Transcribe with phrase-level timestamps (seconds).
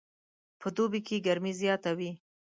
[0.59, 2.11] په دوبي کې ګرمي زیاته وي